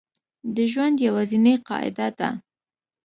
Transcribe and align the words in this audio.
د 0.55 0.57
ژوند 0.71 0.95
یوازینۍ 1.07 1.55
قاعده 1.67 2.07
ده 2.17 2.29